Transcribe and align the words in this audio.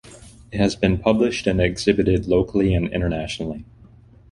It 0.51 0.57
has 0.59 0.75
been 0.75 0.97
published 0.97 1.45
and 1.45 1.61
exhibited 1.61 2.25
locally 2.25 2.73
and 2.73 2.91
internationally. 2.91 3.65